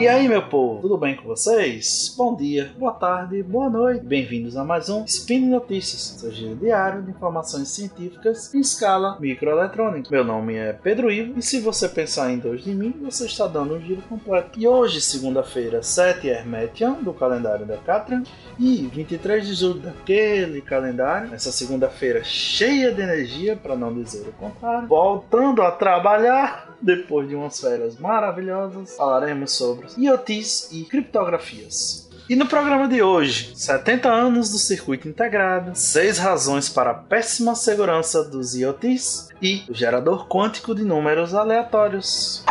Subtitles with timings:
[0.00, 2.14] E aí, meu povo, tudo bem com vocês?
[2.16, 4.02] Bom dia, boa tarde, boa noite.
[4.02, 10.08] Bem-vindos a mais um Spin Notícias, seu giro diário de informações científicas em escala microeletrônica.
[10.10, 13.46] Meu nome é Pedro Ivo e se você pensar em dois de mim, você está
[13.46, 14.58] dando um giro completo.
[14.58, 18.22] E hoje, segunda-feira, 7 Hermetian do calendário da Catran
[18.58, 24.32] e 23 de julho daquele calendário, essa segunda-feira cheia de energia, para não dizer o
[24.32, 32.08] contrário, voltando a trabalhar depois de umas férias maravilhosas, falaremos sobre IoTs e criptografias.
[32.28, 37.56] E no programa de hoje, 70 anos do circuito integrado, 6 razões para a péssima
[37.56, 42.44] segurança dos IoTs e o gerador quântico de números aleatórios.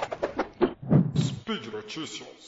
[1.18, 2.39] Speed Notícias.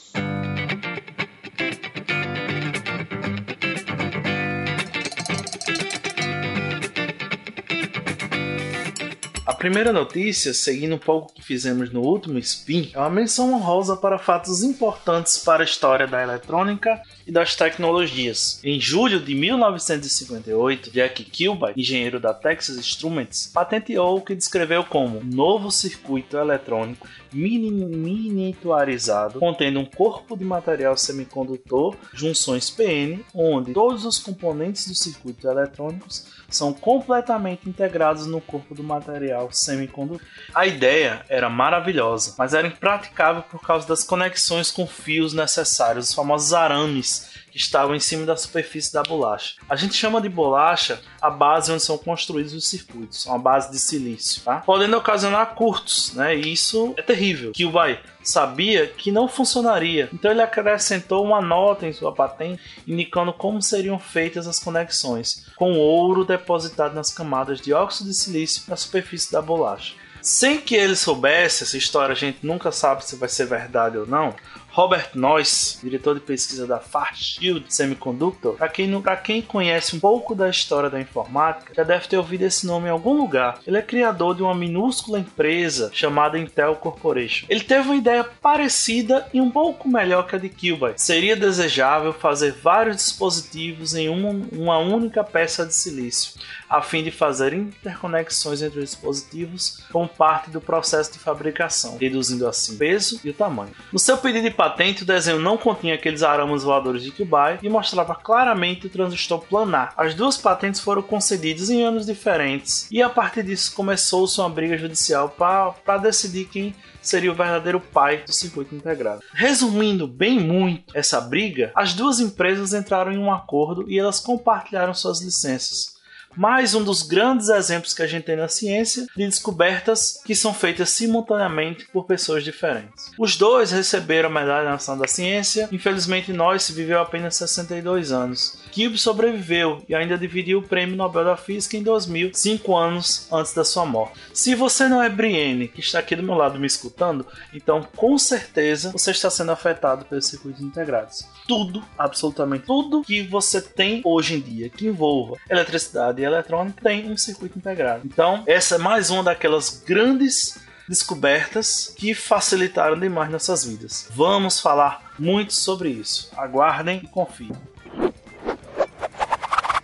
[9.44, 13.52] A primeira notícia, seguindo um pouco o que fizemos no último spin, é uma menção
[13.52, 18.60] honrosa para fatos importantes para a história da eletrônica e das tecnologias.
[18.64, 25.22] Em julho de 1958, Jack Kilby, engenheiro da Texas Instruments, patenteou o que descreveu como
[25.22, 34.18] novo circuito eletrônico miniaturizado contendo um corpo de material semicondutor, junções PN, onde todos os
[34.18, 40.26] componentes dos circuitos eletrônicos são completamente integrados no corpo do material semicondutor.
[40.54, 46.14] A ideia era maravilhosa, mas era impraticável por causa das conexões com fios necessários, os
[46.14, 47.21] famosos arames
[47.52, 49.56] que estavam em cima da superfície da bolacha.
[49.68, 53.78] A gente chama de bolacha a base onde são construídos os circuitos, uma base de
[53.78, 54.56] silício, tá?
[54.58, 56.34] podendo ocasionar curtos, né?
[56.34, 57.52] E isso é terrível.
[57.52, 63.60] Kilby sabia que não funcionaria, então ele acrescentou uma nota em sua patente indicando como
[63.60, 69.30] seriam feitas as conexões, com ouro depositado nas camadas de óxido de silício na superfície
[69.30, 69.94] da bolacha.
[70.22, 74.06] Sem que ele soubesse, essa história a gente nunca sabe se vai ser verdade ou
[74.06, 74.32] não.
[74.72, 78.90] Robert Noyce, diretor de pesquisa da Fairchild Semiconductor, para quem,
[79.22, 82.90] quem conhece um pouco da história da informática, já deve ter ouvido esse nome em
[82.90, 83.58] algum lugar.
[83.66, 87.44] Ele é criador de uma minúscula empresa chamada Intel Corporation.
[87.50, 90.94] Ele teve uma ideia parecida e um pouco melhor que a de Kilby.
[90.96, 97.52] Seria desejável fazer vários dispositivos em uma, única peça de silício, a fim de fazer
[97.52, 103.28] interconexões entre os dispositivos como parte do processo de fabricação, reduzindo assim o peso e
[103.28, 103.72] o tamanho.
[103.92, 107.68] No seu pedido de patente, o desenho não continha aqueles aramas voadores de Kubai e
[107.68, 109.92] mostrava claramente o transistor planar.
[109.96, 114.78] As duas patentes foram concedidas em anos diferentes e a partir disso começou-se uma briga
[114.78, 119.20] judicial para decidir quem seria o verdadeiro pai do circuito integrado.
[119.34, 124.94] Resumindo bem muito essa briga, as duas empresas entraram em um acordo e elas compartilharam
[124.94, 126.00] suas licenças
[126.36, 130.54] mais um dos grandes exemplos que a gente tem na ciência de descobertas que são
[130.54, 133.10] feitas simultaneamente por pessoas diferentes.
[133.18, 138.62] Os dois receberam a Medalha Nacional da Ciência, infelizmente Noyce viveu apenas 62 anos.
[138.72, 143.52] Cube sobreviveu e ainda dividiu o Prêmio Nobel da Física em 2000, cinco anos antes
[143.52, 144.18] da sua morte.
[144.32, 148.16] Se você não é Brienne, que está aqui do meu lado me escutando, então com
[148.16, 151.26] certeza você está sendo afetado pelos circuitos integrados.
[151.46, 157.10] Tudo, absolutamente tudo que você tem hoje em dia que envolva eletricidade e eletrônica tem
[157.10, 158.02] um circuito integrado.
[158.04, 164.08] Então, essa é mais uma daquelas grandes descobertas que facilitaram demais nossas vidas.
[164.10, 166.30] Vamos falar muito sobre isso.
[166.36, 167.52] Aguardem e confiem.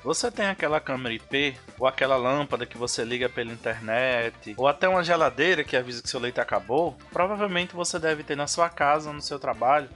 [0.05, 4.89] Você tem aquela câmera IP, ou aquela lâmpada que você liga pela internet, ou até
[4.89, 9.13] uma geladeira que avisa que seu leite acabou, provavelmente você deve ter na sua casa,
[9.13, 9.89] no seu trabalho,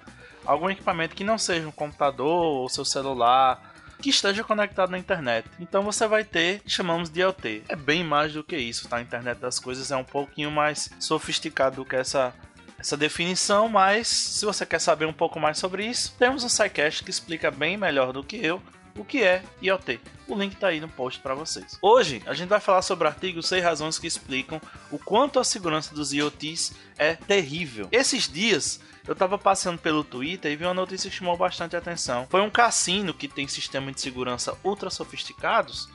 [0.44, 3.71] algum equipamento que não seja um computador ou seu celular,
[4.02, 5.48] que esteja conectado na internet.
[5.60, 7.62] Então você vai ter que chamamos de IoT.
[7.68, 8.96] É bem mais do que isso, tá?
[8.96, 12.34] A internet das coisas é um pouquinho mais sofisticado do que essa
[12.78, 17.04] essa definição, mas se você quer saber um pouco mais sobre isso, temos um SciCast
[17.04, 18.60] que explica bem melhor do que eu
[18.98, 20.00] o que é IoT.
[20.26, 21.78] O link está aí no post para vocês.
[21.80, 24.60] Hoje a gente vai falar sobre o artigo 6 razões que explicam
[24.90, 27.88] o quanto a segurança dos IoTs é terrível.
[27.92, 32.26] Esses dias eu estava passando pelo Twitter e vi uma notícia que chamou bastante atenção.
[32.30, 35.88] Foi um cassino que tem sistema de segurança ultra sofisticados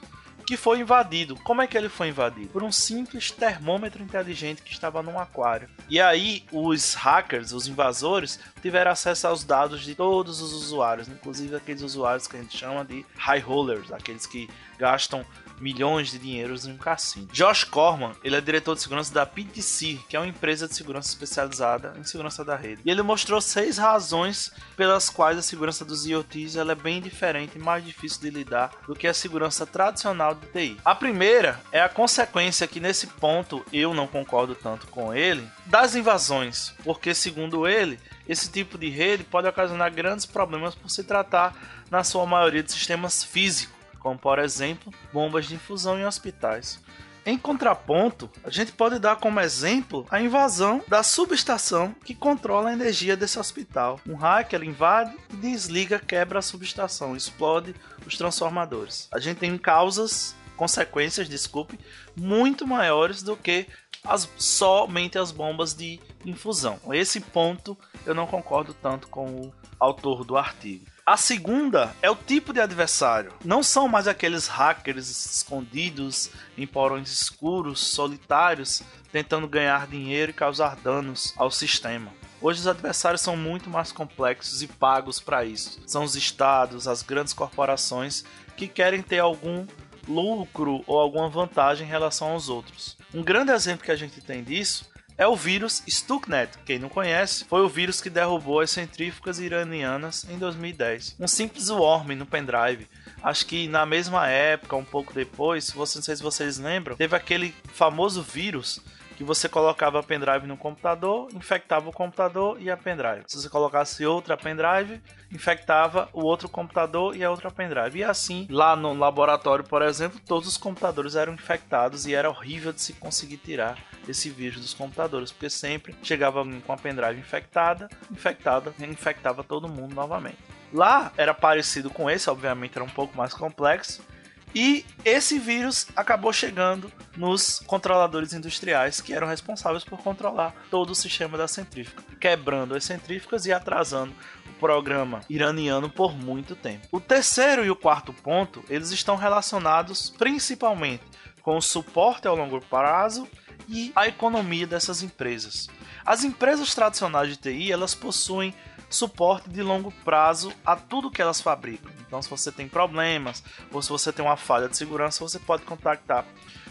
[0.48, 1.36] que foi invadido.
[1.36, 2.48] Como é que ele foi invadido?
[2.48, 5.68] Por um simples termômetro inteligente que estava num aquário.
[5.90, 11.54] E aí os hackers, os invasores, tiveram acesso aos dados de todos os usuários, inclusive
[11.54, 14.50] aqueles usuários que a gente chama de high rollers, aqueles que
[14.80, 15.26] gastam
[15.60, 17.28] milhões de dinheiros em um cassino.
[17.32, 21.10] Josh Corman, ele é diretor de segurança da PTC, que é uma empresa de segurança
[21.10, 22.82] especializada em segurança da rede.
[22.86, 27.58] E ele mostrou seis razões pelas quais a segurança dos IoTs ela é bem diferente
[27.58, 30.78] e mais difícil de lidar do que a segurança tradicional de TI.
[30.84, 35.96] A primeira é a consequência que nesse ponto eu não concordo tanto com ele das
[35.96, 41.56] invasões, porque segundo ele esse tipo de rede pode ocasionar grandes problemas por se tratar,
[41.90, 46.80] na sua maioria, de sistemas físicos, como por exemplo bombas de infusão em hospitais.
[47.26, 52.74] Em contraponto, a gente pode dar como exemplo a invasão da subestação que controla a
[52.74, 54.00] energia desse hospital.
[54.08, 59.10] Um hacker invade desliga, quebra a subestação, explode os transformadores.
[59.12, 61.78] A gente tem causas, consequências, desculpe,
[62.16, 63.68] muito maiores do que
[64.06, 66.80] as, somente as bombas de infusão.
[66.94, 70.86] Esse ponto eu não concordo tanto com o autor do artigo.
[71.08, 73.32] A segunda é o tipo de adversário.
[73.46, 80.76] Não são mais aqueles hackers escondidos em porões escuros, solitários, tentando ganhar dinheiro e causar
[80.76, 82.12] danos ao sistema.
[82.42, 85.80] Hoje os adversários são muito mais complexos e pagos para isso.
[85.88, 88.26] São os estados, as grandes corporações
[88.58, 89.66] que querem ter algum
[90.06, 92.98] lucro ou alguma vantagem em relação aos outros.
[93.14, 94.86] Um grande exemplo que a gente tem disso
[95.18, 96.58] é o vírus Stuxnet.
[96.66, 101.16] Quem não conhece, foi o vírus que derrubou as centrífugas iranianas em 2010.
[101.20, 102.88] Um simples worm no pendrive.
[103.24, 107.54] Acho que na mesma época, um pouco depois, não sei se vocês lembram, teve aquele
[107.74, 108.80] famoso vírus
[109.18, 113.24] que você colocava a pendrive no computador, infectava o computador e a pendrive.
[113.26, 117.98] Se você colocasse outra pendrive, infectava o outro computador e a outra pendrive.
[117.98, 122.72] E assim, lá no laboratório, por exemplo, todos os computadores eram infectados e era horrível
[122.72, 127.90] de se conseguir tirar esse vírus dos computadores, porque sempre chegava com a pendrive infectada,
[128.12, 130.38] infectada, infectava todo mundo novamente.
[130.72, 134.06] Lá era parecido com esse, obviamente era um pouco mais complexo,
[134.54, 140.96] e esse vírus acabou chegando nos controladores industriais que eram responsáveis por controlar todo o
[140.96, 144.14] sistema da centrífuga, quebrando as centrífugas e atrasando
[144.50, 146.88] o programa iraniano por muito tempo.
[146.92, 151.04] O terceiro e o quarto ponto, eles estão relacionados principalmente
[151.42, 153.28] com o suporte ao longo prazo
[153.70, 155.70] e a economia dessas empresas.
[156.06, 158.54] As empresas tradicionais de TI, elas possuem
[158.90, 161.97] suporte de longo prazo a tudo que elas fabricam.
[162.08, 165.64] Então, se você tem problemas ou se você tem uma falha de segurança, você pode
[165.64, 166.26] contactar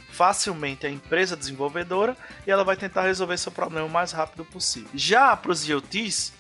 [0.09, 2.17] facilmente a empresa desenvolvedora
[2.47, 4.89] e ela vai tentar resolver seu problema o mais rápido possível.
[4.95, 6.33] Já para os IoTs,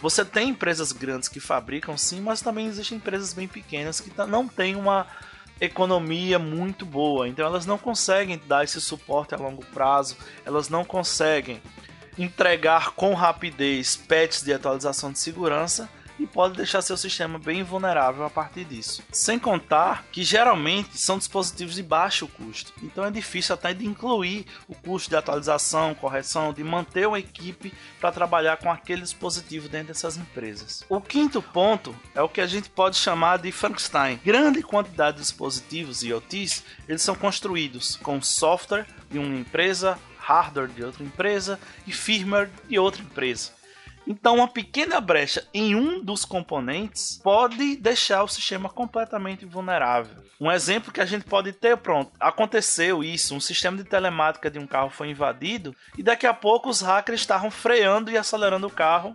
[0.00, 4.46] você tem empresas grandes que fabricam sim, mas também existem empresas bem pequenas que não
[4.46, 5.06] têm uma
[5.60, 10.84] economia muito boa, então elas não conseguem dar esse suporte a longo prazo, elas não
[10.84, 11.62] conseguem
[12.18, 18.24] entregar com rapidez patches de atualização de segurança e pode deixar seu sistema bem vulnerável
[18.24, 19.02] a partir disso.
[19.12, 24.46] Sem contar que geralmente são dispositivos de baixo custo, então é difícil até de incluir
[24.68, 29.88] o custo de atualização, correção, de manter uma equipe para trabalhar com aquele dispositivo dentro
[29.88, 30.84] dessas empresas.
[30.88, 34.20] O quinto ponto é o que a gente pode chamar de Frankenstein.
[34.24, 40.82] Grande quantidade de dispositivos IoTs, eles são construídos com software de uma empresa, hardware de
[40.82, 43.52] outra empresa e firmware de outra empresa.
[44.06, 50.22] Então, uma pequena brecha em um dos componentes pode deixar o sistema completamente vulnerável.
[50.40, 54.58] Um exemplo que a gente pode ter, pronto, aconteceu isso, um sistema de telemática de
[54.58, 58.70] um carro foi invadido e daqui a pouco os hackers estavam freando e acelerando o
[58.70, 59.14] carro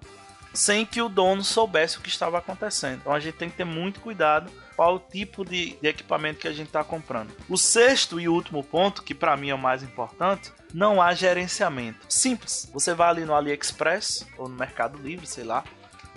[0.54, 3.00] sem que o dono soubesse o que estava acontecendo.
[3.02, 6.48] Então a gente tem que ter muito cuidado qual o tipo de, de equipamento que
[6.48, 7.32] a gente está comprando.
[7.50, 12.06] O sexto e último ponto, que para mim é o mais importante, não há gerenciamento.
[12.08, 12.70] Simples.
[12.74, 15.64] Você vai ali no AliExpress ou no Mercado Livre, sei lá,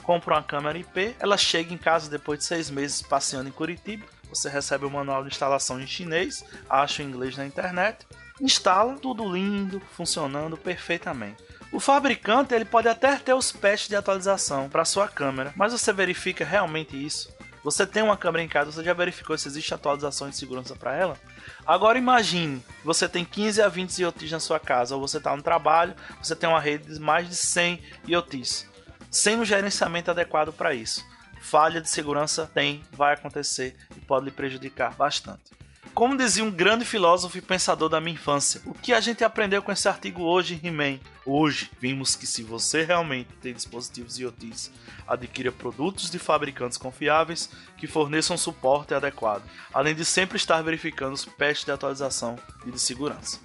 [0.03, 4.05] compra uma câmera IP, ela chega em casa depois de seis meses passeando em Curitiba.
[4.29, 8.07] Você recebe o manual de instalação em chinês, acha o inglês na internet,
[8.41, 11.43] instala, tudo lindo, funcionando perfeitamente.
[11.73, 15.91] O fabricante ele pode até ter os patches de atualização para sua câmera, mas você
[15.91, 17.35] verifica realmente isso?
[17.65, 20.95] Você tem uma câmera em casa, você já verificou se existe atualização de segurança para
[20.95, 21.17] ela?
[21.65, 25.43] Agora imagine, você tem 15 a 20 IoTs na sua casa, ou você está no
[25.43, 28.69] trabalho, você tem uma rede de mais de 100 IoTs,
[29.11, 31.03] sem um gerenciamento adequado para isso.
[31.41, 35.62] Falha de segurança tem, vai acontecer e pode lhe prejudicar bastante.
[35.95, 39.63] Como dizia um grande filósofo e pensador da minha infância, o que a gente aprendeu
[39.63, 40.99] com esse artigo hoje em He-Man?
[41.25, 44.73] Hoje vimos que se você realmente tem dispositivos IoTs,
[45.07, 51.27] adquira produtos de fabricantes confiáveis que forneçam suporte adequado, além de sempre estar verificando os
[51.27, 53.39] patches de atualização e de segurança.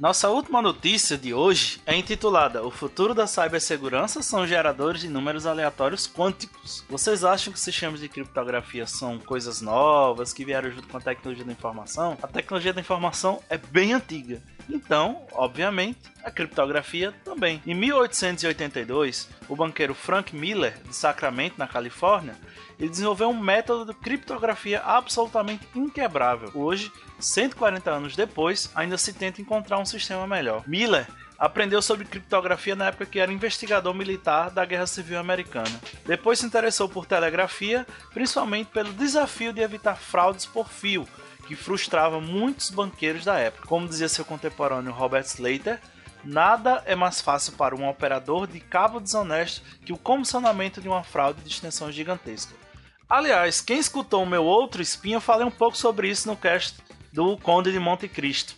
[0.00, 5.46] Nossa última notícia de hoje é intitulada O futuro da cibersegurança são geradores de números
[5.46, 6.84] aleatórios quânticos.
[6.88, 11.44] Vocês acham que sistemas de criptografia são coisas novas que vieram junto com a tecnologia
[11.44, 12.18] da informação?
[12.20, 14.42] A tecnologia da informação é bem antiga.
[14.68, 17.62] Então, obviamente, a criptografia também.
[17.66, 22.34] Em 1882, o banqueiro Frank Miller, de Sacramento, na Califórnia,
[22.78, 26.50] ele desenvolveu um método de criptografia absolutamente inquebrável.
[26.54, 30.64] Hoje, 140 anos depois, ainda se tenta encontrar um sistema melhor.
[30.66, 31.06] Miller
[31.38, 35.80] aprendeu sobre criptografia na época que era investigador militar da Guerra Civil Americana.
[36.06, 41.06] Depois se interessou por telegrafia, principalmente pelo desafio de evitar fraudes por fio,
[41.44, 43.68] que frustrava muitos banqueiros da época.
[43.68, 45.80] Como dizia seu contemporâneo Robert Slater,
[46.24, 51.02] nada é mais fácil para um operador de cabo desonesto que o comissionamento de uma
[51.02, 52.54] fraude de extensão gigantesca.
[53.08, 56.78] Aliás, quem escutou o meu outro spin, eu falei um pouco sobre isso no cast
[57.12, 58.56] do Conde de Monte Cristo.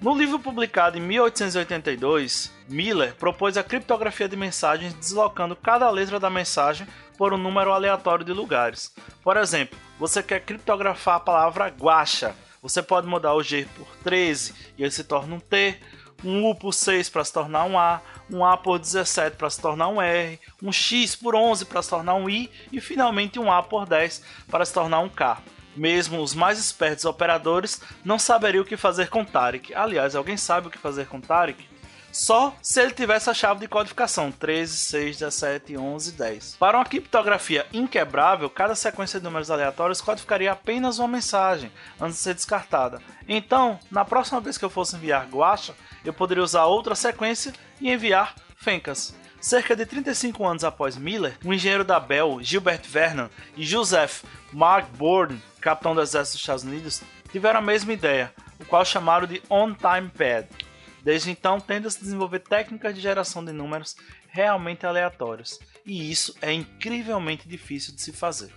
[0.00, 6.28] No livro publicado em 1882, Miller propôs a criptografia de mensagens deslocando cada letra da
[6.28, 8.94] mensagem por um número aleatório de lugares.
[9.22, 14.54] Por exemplo, você quer criptografar a palavra guacha, você pode mudar o G por 13
[14.78, 15.78] e ele se torna um T,
[16.24, 19.60] um U por 6 para se tornar um A, um A por 17 para se
[19.60, 23.52] tornar um R, um X por 11 para se tornar um I e finalmente um
[23.52, 25.42] A por 10 para se tornar um K.
[25.76, 29.74] Mesmo os mais espertos operadores não saberiam o que fazer com Tarek.
[29.74, 31.73] Aliás, alguém sabe o que fazer com Tarek?
[32.14, 36.56] Só se ele tivesse a chave de codificação 13, 6, 17, 11, 10.
[36.60, 42.22] Para uma criptografia inquebrável, cada sequência de números aleatórios codificaria apenas uma mensagem antes de
[42.22, 43.02] ser descartada.
[43.26, 47.90] Então, na próxima vez que eu fosse enviar Guacha, eu poderia usar outra sequência e
[47.90, 49.12] enviar Fencas.
[49.40, 54.86] Cerca de 35 anos após Miller, o engenheiro da Bell, Gilbert Vernon, e Joseph Mark
[54.96, 57.02] Borden, capitão do exército dos Estados Unidos,
[57.32, 60.46] tiveram a mesma ideia, o qual chamaram de On-Time Pad.
[61.04, 63.94] Desde então, tenta-se desenvolver técnicas de geração de números
[64.26, 68.50] realmente aleatórios, e isso é incrivelmente difícil de se fazer.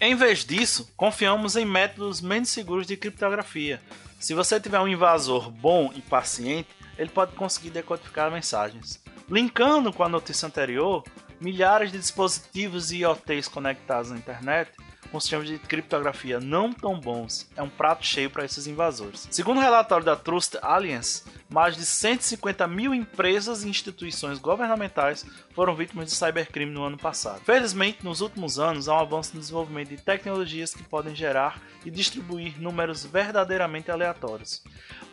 [0.00, 3.82] Em vez disso, confiamos em métodos menos seguros de criptografia.
[4.18, 8.98] Se você tiver um invasor bom e paciente, ele pode conseguir decodificar mensagens.
[9.28, 11.04] Linkando com a notícia anterior,
[11.38, 14.72] milhares de dispositivos e IoTs conectados à internet
[15.10, 19.28] com sistemas de criptografia não tão bons é um prato cheio para esses invasores.
[19.30, 25.74] Segundo o relatório da Trust Alliance, mais de 150 mil empresas e instituições governamentais foram
[25.74, 27.40] vítimas de cybercrime no ano passado.
[27.44, 31.90] Felizmente, nos últimos anos, há um avanço no desenvolvimento de tecnologias que podem gerar e
[31.90, 34.62] distribuir números verdadeiramente aleatórios.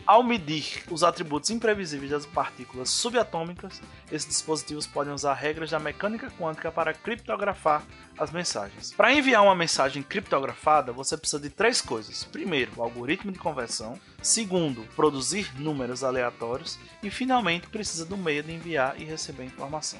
[0.07, 6.31] Ao medir os atributos imprevisíveis das partículas subatômicas, esses dispositivos podem usar regras da mecânica
[6.39, 7.83] quântica para criptografar
[8.17, 8.93] as mensagens.
[8.93, 13.99] Para enviar uma mensagem criptografada, você precisa de três coisas: primeiro, o algoritmo de conversão,
[14.21, 19.99] segundo, produzir números aleatórios e, finalmente, precisa do meio de enviar e receber informação.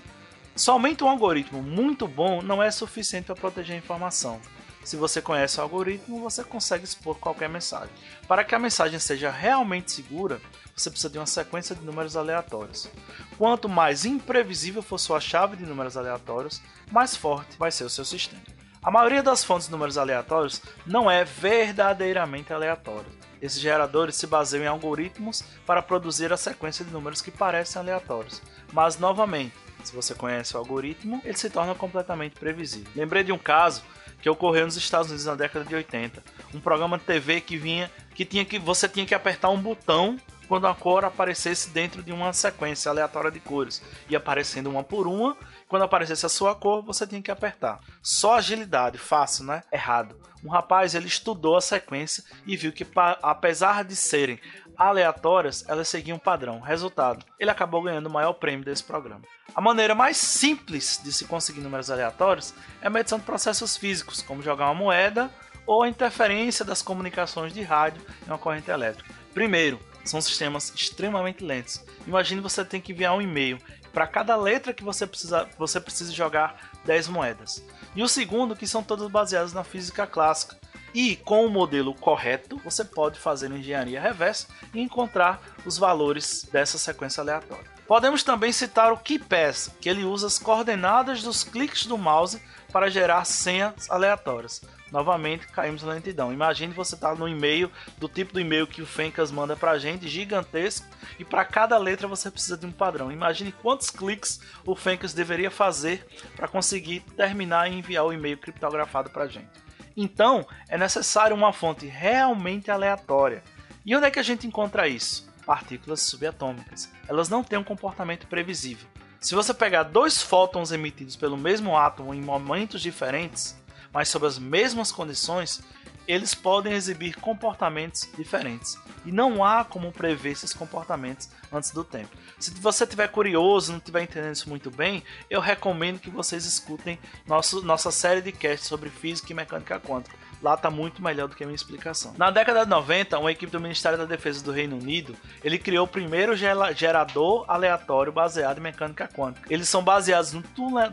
[0.55, 4.39] Somente um algoritmo muito bom não é suficiente para proteger a informação.
[4.88, 7.94] Se você conhece o algoritmo, você consegue expor qualquer mensagem.
[8.25, 10.39] Para que a mensagem seja realmente segura,
[10.74, 12.89] você precisa de uma sequência de números aleatórios.
[13.38, 18.06] Quanto mais imprevisível for sua chave de números aleatórios, mais forte vai ser o seu
[18.06, 18.41] sistema.
[18.82, 23.12] A maioria das fontes de números aleatórios não é verdadeiramente aleatória.
[23.41, 28.41] Esses geradores se baseiam em algoritmos para produzir a sequência de números que parecem aleatórios.
[28.72, 29.53] Mas, novamente,
[29.84, 32.89] se você conhece o algoritmo, ele se torna completamente previsível.
[32.96, 33.84] Lembrei de um caso
[34.21, 36.24] que ocorreu nos Estados Unidos na década de 80.
[36.53, 40.19] Um programa de TV que vinha que tinha que você tinha que apertar um botão
[40.47, 45.07] quando a cor aparecesse dentro de uma sequência aleatória de cores, e aparecendo uma por
[45.07, 45.38] uma.
[45.67, 47.81] Quando aparecesse a sua cor, você tinha que apertar.
[48.01, 49.63] Só agilidade, fácil, né?
[49.71, 50.15] Errado.
[50.43, 52.88] Um rapaz ele estudou a sequência e viu que
[53.21, 54.39] apesar de serem
[54.77, 56.60] aleatórias, elas seguiam um padrão.
[56.60, 59.22] Resultado, ele acabou ganhando o maior prêmio desse programa.
[59.55, 64.22] A maneira mais simples de se conseguir números aleatórios é a medição de processos físicos,
[64.22, 65.31] como jogar uma moeda
[65.65, 69.13] ou a interferência das comunicações de rádio em uma corrente elétrica.
[69.34, 71.84] Primeiro, são sistemas extremamente lentos.
[72.05, 73.60] Imagine você tem que enviar um e-mail.
[73.93, 77.63] Para cada letra que você precisa, você precisa jogar 10 moedas.
[77.96, 80.55] E o segundo, que são todos baseados na física clássica.
[80.99, 86.79] E com o modelo correto, você pode fazer engenharia reversa e encontrar os valores dessa
[86.79, 87.69] sequência aleatória.
[87.85, 92.89] Podemos também citar o KeyPass, que ele usa as coordenadas dos cliques do mouse para
[92.89, 94.63] gerar senhas aleatórias.
[94.91, 96.33] Novamente, caímos na lentidão.
[96.33, 99.73] Imagine você estar tá no e-mail do tipo do e-mail que o Fencas manda para
[99.73, 100.87] a gente, gigantesco,
[101.19, 103.11] e para cada letra você precisa de um padrão.
[103.11, 109.11] Imagine quantos cliques o Fencas deveria fazer para conseguir terminar e enviar o e-mail criptografado
[109.11, 109.66] para a gente.
[109.97, 113.43] Então, é necessário uma fonte realmente aleatória.
[113.83, 115.27] E onde é que a gente encontra isso?
[115.47, 116.91] partículas subatômicas.
[117.07, 118.85] Elas não têm um comportamento previsível.
[119.17, 123.57] Se você pegar dois fótons emitidos pelo mesmo átomo em momentos diferentes,
[123.93, 125.63] mas sob as mesmas condições,
[126.07, 128.77] eles podem exibir comportamentos diferentes.
[129.05, 132.15] E não há como prever esses comportamentos antes do tempo.
[132.39, 136.97] Se você estiver curioso, não estiver entendendo isso muito bem, eu recomendo que vocês escutem
[137.25, 140.15] nosso, nossa série de casts sobre física e mecânica quântica.
[140.41, 142.13] Lá está muito melhor do que a minha explicação.
[142.17, 145.86] Na década de 90, uma equipe do Ministério da Defesa do Reino Unido, ele criou
[145.86, 149.48] o primeiro gerador aleatório baseado em mecânica quântica.
[149.51, 150.44] Eles são baseados no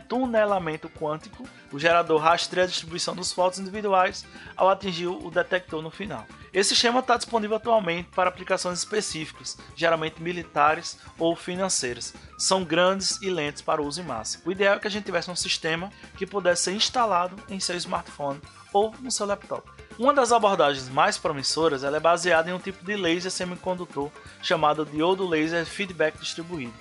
[0.07, 1.47] tunelamento quântico.
[1.71, 4.25] O gerador rastreia a distribuição dos fótons individuais
[4.55, 6.25] ao atingir o detector no final.
[6.53, 12.13] Esse esquema está disponível atualmente para aplicações específicas, geralmente militares ou financeiras.
[12.37, 14.39] São grandes e lentos para uso em massa.
[14.45, 17.75] O ideal é que a gente tivesse um sistema que pudesse ser instalado em seu
[17.75, 18.39] smartphone
[18.75, 19.71] ou no seu laptop.
[19.97, 25.25] Uma das abordagens mais promissoras é baseada em um tipo de laser semicondutor chamado diodo
[25.25, 26.73] laser feedback distribuído.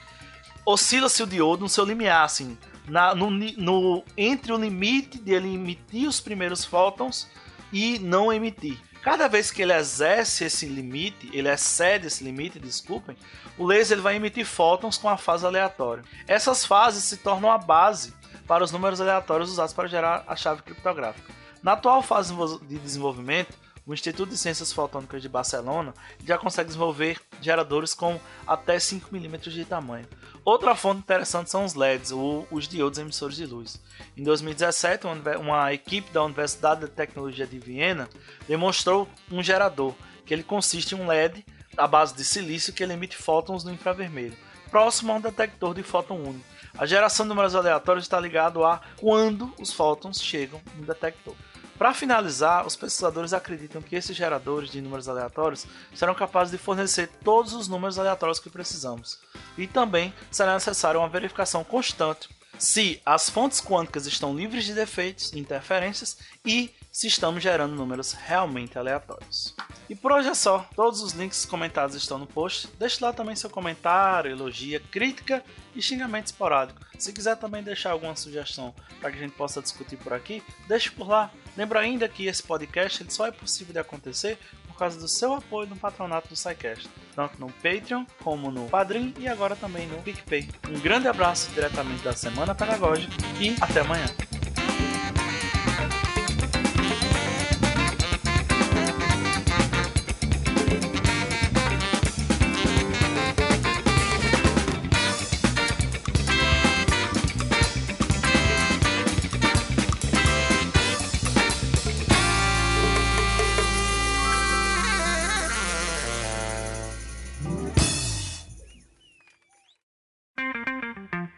[0.66, 2.58] Oscila-se o diodo no seu limiar, assim,
[2.88, 7.28] na, no, no, entre o limite de ele emitir os primeiros fótons
[7.72, 8.76] e não emitir.
[9.00, 13.16] Cada vez que ele exerce esse limite, ele excede esse limite, desculpem,
[13.56, 16.02] o laser ele vai emitir fótons com a fase aleatória.
[16.26, 18.12] Essas fases se tornam a base
[18.48, 21.43] para os números aleatórios usados para gerar a chave criptográfica.
[21.64, 22.34] Na atual fase
[22.68, 23.56] de desenvolvimento,
[23.86, 29.38] o Instituto de Ciências Fotônicas de Barcelona já consegue desenvolver geradores com até 5 mm
[29.38, 30.06] de tamanho.
[30.44, 33.80] Outra fonte interessante são os LEDs, ou os diodos emissores de luz.
[34.14, 35.06] Em 2017,
[35.40, 38.10] uma equipe da Universidade de Tecnologia de Viena
[38.46, 39.94] demonstrou um gerador,
[40.26, 41.46] que ele consiste em um LED
[41.78, 44.36] à base de silício que emite fótons no infravermelho,
[44.70, 46.44] próximo a um detector de fóton único.
[46.76, 51.34] A geração de números aleatórios está ligado a quando os fótons chegam no detector.
[51.78, 57.08] Para finalizar, os pesquisadores acreditam que esses geradores de números aleatórios serão capazes de fornecer
[57.24, 59.18] todos os números aleatórios que precisamos.
[59.58, 62.28] E também será necessária uma verificação constante
[62.58, 68.12] se as fontes quânticas estão livres de defeitos e interferências e se estamos gerando números
[68.12, 69.54] realmente aleatórios.
[69.90, 70.66] E por hoje é só.
[70.76, 72.68] Todos os links comentados estão no post.
[72.78, 76.80] Deixe lá também seu comentário, elogia, crítica e xingamento esporádico.
[76.96, 80.90] Se quiser também deixar alguma sugestão para que a gente possa discutir por aqui, deixe
[80.90, 81.30] por lá.
[81.56, 85.32] Lembra ainda que esse podcast ele só é possível de acontecer por causa do seu
[85.34, 90.02] apoio no patronato do SciCast, tanto no Patreon como no Padrim e agora também no
[90.02, 90.48] PicPay.
[90.68, 94.06] Um grande abraço diretamente da Semana Pedagógica e até amanhã.